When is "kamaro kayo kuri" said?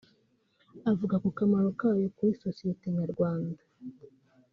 1.37-2.31